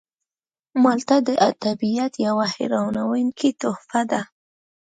مالټه 0.81 1.17
د 1.27 1.29
طبیعت 1.63 2.13
یوه 2.27 2.45
حیرانوونکې 2.55 3.49
تحفه 3.61 4.01
ده. 4.11 4.21